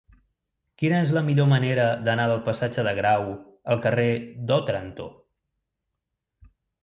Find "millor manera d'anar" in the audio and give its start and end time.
1.27-2.25